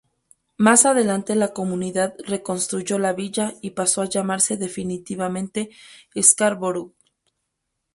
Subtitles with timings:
[0.57, 5.69] Más adelante la comunidad reconstruyó la villa y pasó a llamarse definitivamente
[6.19, 6.91] Scarborough.